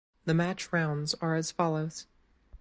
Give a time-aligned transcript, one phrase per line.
[0.25, 2.07] The match rounds are as follows.